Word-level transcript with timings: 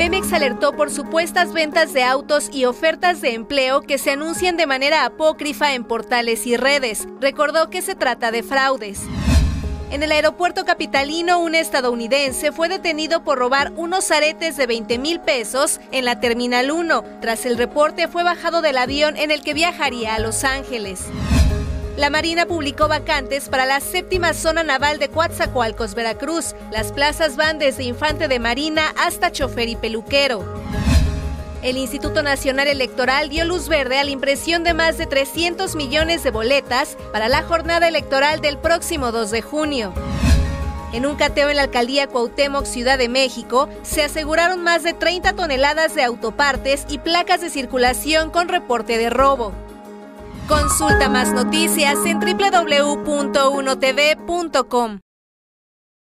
Pemex 0.00 0.32
alertó 0.32 0.72
por 0.72 0.90
supuestas 0.90 1.52
ventas 1.52 1.92
de 1.92 2.02
autos 2.02 2.48
y 2.50 2.64
ofertas 2.64 3.20
de 3.20 3.34
empleo 3.34 3.82
que 3.82 3.98
se 3.98 4.12
anuncian 4.12 4.56
de 4.56 4.66
manera 4.66 5.04
apócrifa 5.04 5.74
en 5.74 5.84
portales 5.84 6.46
y 6.46 6.56
redes. 6.56 7.06
Recordó 7.20 7.68
que 7.68 7.82
se 7.82 7.94
trata 7.94 8.30
de 8.30 8.42
fraudes. 8.42 9.02
En 9.90 10.02
el 10.02 10.10
aeropuerto 10.10 10.64
capitalino, 10.64 11.38
un 11.40 11.54
estadounidense 11.54 12.50
fue 12.50 12.70
detenido 12.70 13.24
por 13.24 13.38
robar 13.38 13.74
unos 13.76 14.10
aretes 14.10 14.56
de 14.56 14.66
20 14.66 14.96
mil 14.96 15.20
pesos 15.20 15.80
en 15.92 16.06
la 16.06 16.18
Terminal 16.18 16.70
1. 16.70 17.04
Tras 17.20 17.44
el 17.44 17.58
reporte, 17.58 18.08
fue 18.08 18.22
bajado 18.22 18.62
del 18.62 18.78
avión 18.78 19.18
en 19.18 19.30
el 19.30 19.42
que 19.42 19.52
viajaría 19.52 20.14
a 20.14 20.18
Los 20.18 20.44
Ángeles. 20.44 21.08
La 22.00 22.08
Marina 22.08 22.46
publicó 22.46 22.88
vacantes 22.88 23.50
para 23.50 23.66
la 23.66 23.78
séptima 23.78 24.32
zona 24.32 24.62
naval 24.62 24.98
de 24.98 25.10
Coatzacoalcos, 25.10 25.94
Veracruz. 25.94 26.54
Las 26.72 26.92
plazas 26.92 27.36
van 27.36 27.58
desde 27.58 27.84
infante 27.84 28.26
de 28.26 28.38
marina 28.38 28.94
hasta 28.98 29.30
chofer 29.30 29.68
y 29.68 29.76
peluquero. 29.76 30.42
El 31.62 31.76
Instituto 31.76 32.22
Nacional 32.22 32.68
Electoral 32.68 33.28
dio 33.28 33.44
luz 33.44 33.68
verde 33.68 33.98
a 33.98 34.04
la 34.04 34.12
impresión 34.12 34.64
de 34.64 34.72
más 34.72 34.96
de 34.96 35.04
300 35.04 35.76
millones 35.76 36.22
de 36.22 36.30
boletas 36.30 36.96
para 37.12 37.28
la 37.28 37.42
jornada 37.42 37.86
electoral 37.86 38.40
del 38.40 38.56
próximo 38.56 39.12
2 39.12 39.30
de 39.30 39.42
junio. 39.42 39.92
En 40.94 41.04
un 41.04 41.16
cateo 41.16 41.50
en 41.50 41.56
la 41.56 41.64
alcaldía 41.64 42.06
Cuauhtémoc, 42.06 42.64
Ciudad 42.64 42.96
de 42.96 43.10
México, 43.10 43.68
se 43.82 44.02
aseguraron 44.02 44.64
más 44.64 44.84
de 44.84 44.94
30 44.94 45.34
toneladas 45.34 45.94
de 45.94 46.02
autopartes 46.02 46.86
y 46.88 46.96
placas 46.96 47.42
de 47.42 47.50
circulación 47.50 48.30
con 48.30 48.48
reporte 48.48 48.96
de 48.96 49.10
robo. 49.10 49.52
Consulta 50.48 51.08
más 51.08 51.32
noticias 51.32 51.98
en 52.06 52.20
www.unotv.com. 52.20 55.00